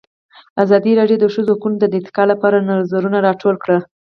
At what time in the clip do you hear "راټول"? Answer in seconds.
3.27-3.55